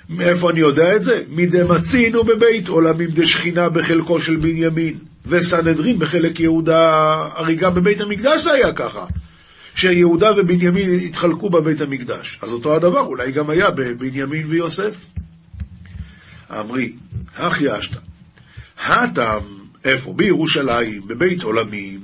[0.09, 1.23] מאיפה אני יודע את זה?
[1.29, 4.93] מדמצינו בבית עולמים דשכינה בחלקו של בנימין,
[5.25, 7.03] וסנהדרין בחלק יהודה,
[7.35, 9.05] הרי גם בבית המקדש זה היה ככה,
[9.75, 12.39] שיהודה ובנימין התחלקו בבית המקדש.
[12.41, 15.05] אז אותו הדבר, אולי גם היה בבנימין ויוסף.
[16.59, 16.93] אמרי,
[17.35, 17.99] הכי אשתא,
[18.85, 19.39] הטם,
[19.83, 20.13] איפה?
[20.13, 21.99] בירושלים, בבית עולמים,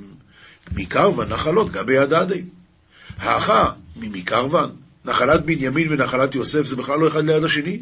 [0.76, 2.42] מקרוון נחלות גבי הדדי.
[3.18, 3.64] האחה,
[3.96, 4.70] ממקרוון,
[5.04, 7.80] נחלת בנימין ונחלת יוסף זה בכלל לא אחד ליד השני.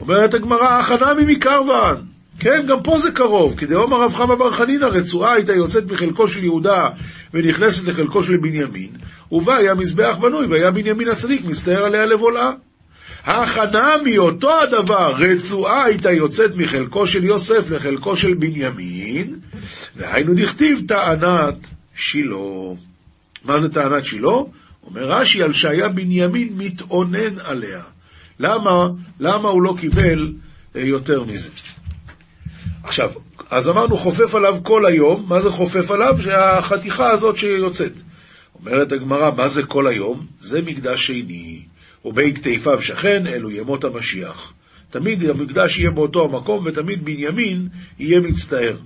[0.00, 2.06] אומרת הגמרא, הכנה ממקרוון.
[2.38, 6.28] כן, גם פה זה קרוב, כי דאמר רב חמא בר חנינא, רצועה הייתה יוצאת מחלקו
[6.28, 6.82] של יהודה
[7.34, 8.90] ונכנסת לחלקו של בנימין,
[9.32, 12.52] ובה היה מזבח בנוי, והיה בנימין הצדיק מסתער עליה לבולעה.
[13.26, 19.38] ההכנה מאותו הדבר, רצועה הייתה יוצאת מחלקו של יוסף לחלקו של בנימין,
[19.96, 21.54] והיינו דכתיב טענת
[21.94, 22.74] שילה.
[23.44, 24.30] מה זה טענת שילה?
[24.86, 27.82] אומר רש"י על שהיה בנימין מתאונן עליה.
[28.40, 28.88] למה,
[29.20, 30.32] למה הוא לא קיבל
[30.76, 31.50] אה, יותר מזה?
[32.82, 33.10] עכשיו,
[33.50, 36.14] אז אמרנו חופף עליו כל היום, מה זה חופף עליו?
[36.22, 37.92] שהחתיכה הזאת שיוצאת.
[38.60, 40.26] אומרת הגמרא, מה זה כל היום?
[40.40, 41.62] זה מקדש שני.
[42.06, 44.52] ובין כתפיו שכן, אלו ימות המשיח.
[44.90, 48.76] תמיד המקדש יהיה באותו המקום, ותמיד בנימין יהיה מצטער.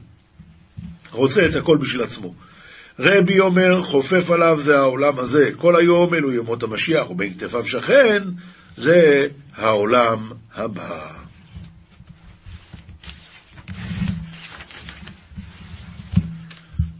[1.12, 2.35] רוצה את הכל בשביל עצמו.
[2.98, 8.22] רבי אומר, חופף עליו זה העולם הזה, כל היום אלו ימות המשיח, ובין כתפיו שכן,
[8.76, 11.12] זה העולם הבא.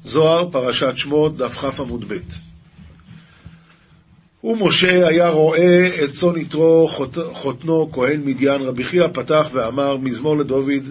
[0.03, 2.50] זוהר, פרשת שמות, דף כ עמוד ב'
[4.45, 6.89] ומשה היה רואה את צאן יתרו
[7.33, 10.85] חותנו כהן מדיין רבי חייא פתח ואמר מזמור לדוד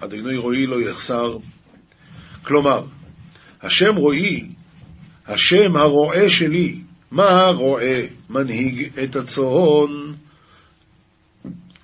[0.00, 1.38] אדוני רואי לא יחסר.
[2.42, 2.84] כלומר
[3.62, 4.46] השם רואי
[5.26, 6.76] השם הרועה שלי
[7.10, 10.12] מה הרועה מנהיג את הצאן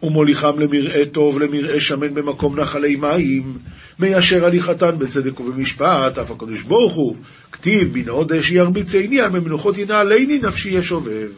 [0.02, 3.58] ומוליכם למרעה טוב, למרעה שמן במקום נחלי מים,
[3.98, 7.16] מיישר הליכתן בצדק ובמשפט, אף הקדוש ברוך הוא,
[7.52, 11.30] כתיב מן עודש ירביץ עיני, על ממנוחות ינעלני נפשי ישובב.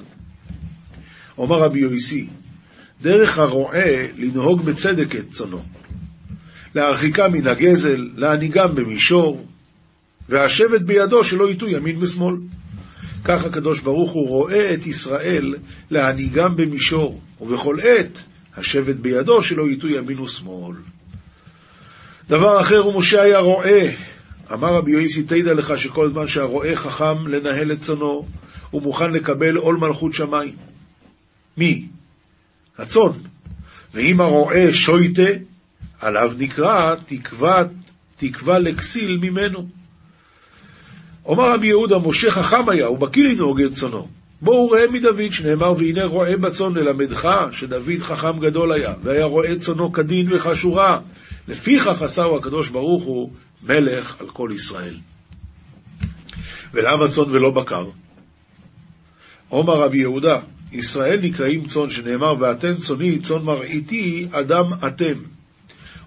[1.38, 2.26] אומר רבי יויסי,
[3.02, 5.62] דרך הרועה לנהוג בצדק את צונו,
[6.74, 9.46] להרחיקם מן הגזל, להנהיגם במישור,
[10.28, 12.34] והשבט בידו שלא יטו ימין ושמאל.
[13.24, 15.54] כך הקדוש ברוך הוא רואה את ישראל
[15.90, 18.24] להנהיגם במישור, ובכל עת
[18.56, 20.76] השבט בידו שלא יטו ימין ושמאל.
[22.28, 23.80] דבר אחר ומשה היה רועה.
[24.52, 28.26] אמר רבי יויסי, תדע לך שכל זמן שהרועה חכם לנהל את צונו,
[28.70, 30.56] הוא מוכן לקבל עול מלכות שמיים.
[31.56, 31.86] מי?
[32.78, 33.12] הצאן.
[33.94, 35.30] ואם הרועה שויטה,
[36.00, 37.62] עליו נקרא תקווה,
[38.16, 39.68] תקווה לכסיל ממנו.
[41.24, 44.08] אומר רבי יהודה, משה חכם היה, הוא בקיא לנהוג את צונו.
[44.42, 49.92] בואו ראה מדוד, שנאמר, והנה רועה בצאן ללמדך, שדוד חכם גדול היה, והיה רועה צאנו
[49.92, 51.00] כדין וכשורה.
[51.48, 53.30] לפיכך עשהו הקדוש ברוך הוא
[53.62, 54.94] מלך על כל ישראל.
[56.74, 57.84] ולמה צאן ולא בקר?
[59.48, 60.40] עומר רבי יהודה,
[60.72, 65.14] ישראל נקראים צאן, שנאמר, ואתן צאני, צאן מרעיתי, אדם אתם.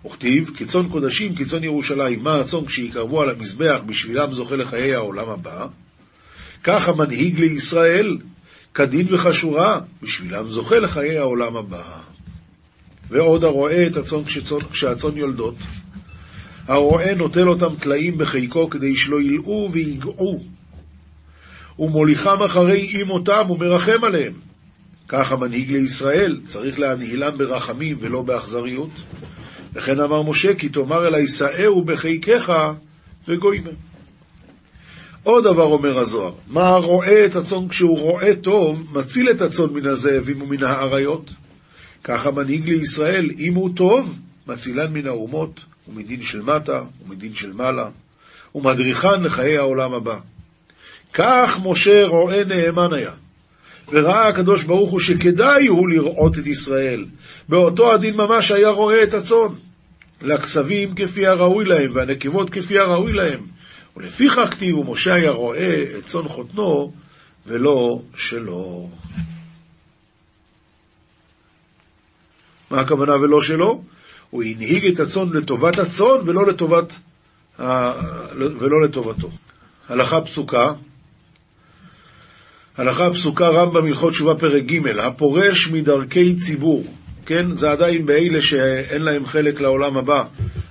[0.06, 2.24] וכתיב, כצאן קודשים, כצאן ירושלים.
[2.24, 5.68] מה הצאן כשיקרבו על המזבח, בשבילם זוכה לחיי העולם הבא?
[6.68, 8.18] כך המנהיג לישראל,
[8.74, 11.84] כדין וכשורה, בשבילם זוכה לחיי העולם הבא.
[13.10, 14.24] ועוד הרואה את הצאן
[14.72, 15.56] כשהצאן יולדות.
[16.68, 20.44] הרועה נוטל אותם טלאים בחיקו כדי שלא ילאו ויגעו,
[21.80, 24.34] ומוליכם אחרי אמותם ומרחם עליהם.
[25.08, 28.92] כך המנהיג לישראל צריך להנהילם ברחמים ולא באכזריות.
[29.74, 32.54] וכן אמר משה, כי תאמר אלי שאהו בחיקך
[33.28, 33.95] וגוימם.
[35.26, 39.88] עוד דבר אומר הזוהר, מה רואה את הצאן כשהוא רואה טוב, מציל את הצאן מן
[39.88, 41.30] הזאבים ומן האריות.
[42.04, 44.16] ככה מנהיג לישראל, אם הוא טוב,
[44.48, 47.90] מצילן מן האומות, ומדין של מטה, ומדין של מעלה,
[48.56, 50.18] ומדריכן לחיי העולם הבא.
[51.14, 53.12] כך משה רואה נאמן היה.
[53.92, 57.06] וראה הקדוש ברוך הוא שכדאי הוא לראות את ישראל.
[57.50, 59.54] באותו הדין ממש היה רואה את הצאן.
[60.22, 63.55] לכסבים כפי הראוי להם, והנקבות כפי הראוי להם.
[63.96, 66.92] ולפיכך כתיב, ומשה היה רואה את צאן חותנו,
[67.48, 68.90] ולא שלו.
[72.72, 73.84] מה הכוונה ולא שלו?
[74.30, 76.96] הוא הנהיג את הצאן לטובת הצאן ולא לטובת,
[78.40, 79.30] ולא לטובתו.
[79.90, 80.74] הלכה פסוקה,
[82.78, 86.84] הלכה פסוקה רמב"ם הלכות תשובה פרק ג' הפורש מדרכי ציבור,
[87.26, 87.52] כן?
[87.52, 90.24] זה עדיין באלה שאין להם חלק לעולם הבא,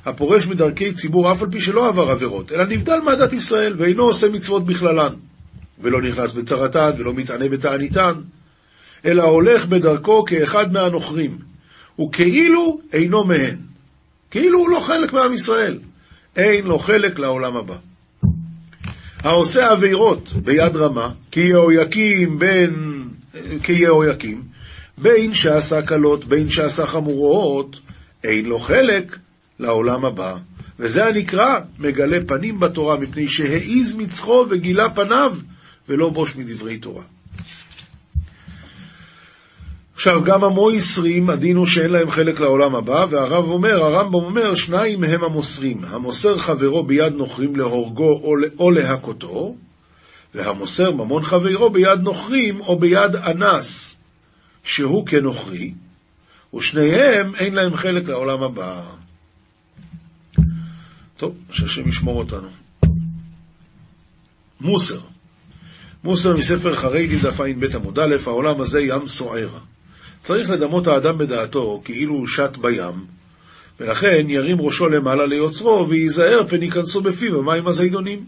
[0.05, 4.29] הפורש מדרכי ציבור אף על פי שלא עבר עבירות, אלא נבדל מעדת ישראל, ואינו עושה
[4.29, 5.15] מצוות בכללן,
[5.81, 8.13] ולא נכנס בצרתן, ולא מתענה בתעניתן,
[9.05, 11.39] אלא הולך בדרכו כאחד מהנוכרים,
[12.01, 13.57] וכאילו אינו מהן.
[14.31, 15.79] כאילו הוא לא חלק מעם ישראל.
[16.37, 17.75] אין לו חלק לעולם הבא.
[19.19, 23.05] העושה עבירות ביד רמה, כי יהויקים בין...
[23.63, 24.43] כיהויקים,
[24.99, 27.81] בין שעשה קלות, בין שעשה חמורות,
[28.25, 29.19] אין לו חלק
[29.59, 30.37] לעולם הבא.
[30.79, 35.37] וזה הנקרא מגלה פנים בתורה, מפני שהעיז מצחו וגילה פניו,
[35.89, 37.03] ולא בוש מדברי תורה.
[39.95, 45.05] עכשיו, גם המויסרים, הדין הוא שאין להם חלק לעולם הבא, והרב אומר, הרמב"ם אומר, שניים
[45.05, 48.21] הם המוסרים, המוסר חברו ביד נוכרים להורגו
[48.59, 49.55] או, להכותו,
[50.35, 53.94] והמוסר ממון חברו ביד נוכרים או ביד אנס,
[54.65, 55.73] שהוא כנוכרי,
[56.55, 58.83] ושניהם אין להם חלק לעולם הבא.
[61.17, 62.49] טוב, שהשם ישמור אותנו.
[64.61, 65.01] מוסר.
[66.05, 69.49] מוסר מספר חריידי דף ע"ב עמוד א', העולם הזה ים סוער.
[70.21, 73.05] צריך לדמות האדם בדעתו כאילו הוא שט בים,
[73.81, 78.25] ולכן ירים ראשו למעלה ליוצרו, וייזהר פן ייכנסו בפיו המים הזידונים.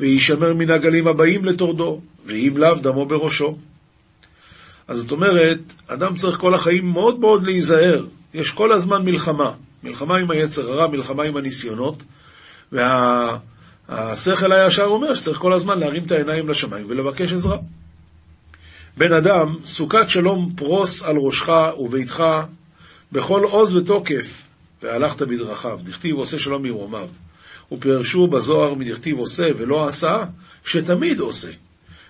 [0.00, 3.56] ויישמר מן הגלים הבאים לטורדו, ואם לאו דמו בראשו.
[4.88, 8.04] אז זאת אומרת, אדם צריך כל החיים מאוד מאוד להיזהר.
[8.34, 9.50] יש כל הזמן מלחמה.
[9.82, 12.02] מלחמה עם היצר הרע, מלחמה עם הניסיונות,
[12.72, 14.64] והשכל וה...
[14.64, 17.56] הישר אומר שצריך כל הזמן להרים את העיניים לשמיים ולבקש עזרה.
[18.96, 22.24] בן אדם, סוכת שלום פרוס על ראשך וביתך
[23.12, 24.48] בכל עוז ותוקף,
[24.82, 27.08] והלכת בדרכיו, דכתיב עושה שלום ממרומיו.
[27.72, 30.12] ופרשו בזוהר מדכתיב עושה ולא עשה,
[30.64, 31.50] שתמיד עושה.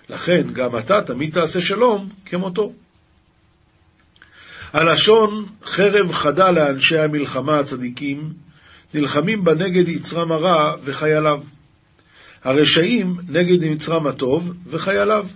[0.09, 2.71] לכן גם אתה תמיד תעשה שלום כמותו.
[4.73, 8.33] הלשון חרב חדה לאנשי המלחמה הצדיקים,
[8.93, 11.43] נלחמים בה נגד יצרם הרע וחייליו.
[12.43, 15.27] הרשעים נגד יצרם הטוב וחייליו.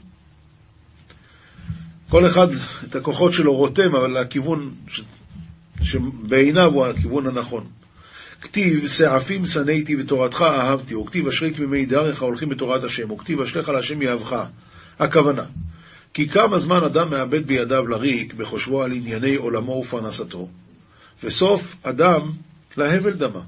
[2.10, 2.48] כל אחד
[2.84, 5.02] את הכוחות שלו רותם, אבל הכיוון ש...
[5.82, 7.79] שבעיניו הוא הכיוון הנכון.
[8.42, 14.02] כתיב, שעפים שנאתי ותורתך אהבתי, וכתיב אשרי תמימי דרך ההולכים בתורת השם, וכתיב אשליך להשם
[14.02, 14.46] יאהבך.
[15.00, 15.44] הכוונה,
[16.14, 20.48] כי כמה זמן אדם מאבד בידיו לריק בחושבו על ענייני עולמו ופרנסתו,
[21.24, 22.22] וסוף אדם
[22.78, 23.42] להבל דמה.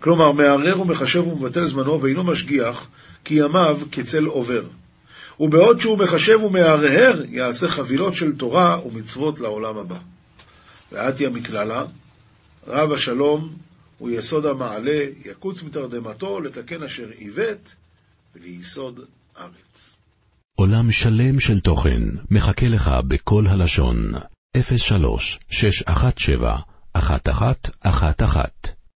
[0.00, 2.88] כלומר, מערער ומחשב ומבטל זמנו ואינו משגיח,
[3.24, 4.62] כי ימיו כצל עובר.
[5.40, 9.98] ובעוד שהוא מחשב ומהרהר, יעשה חבילות של תורה ומצוות לעולם הבא.
[10.92, 11.84] ועתיה מקללה,
[12.66, 13.54] רב השלום
[13.98, 17.74] הוא יסוד המעלה, יקוץ מתרדמתו, לתקן אשר עיוות
[18.34, 19.00] וליסוד
[19.38, 19.98] ארץ.
[20.56, 24.12] עולם שלם של תוכן מחכה לך בכל הלשון,
[24.76, 26.58] 03 617
[26.96, 28.79] 1111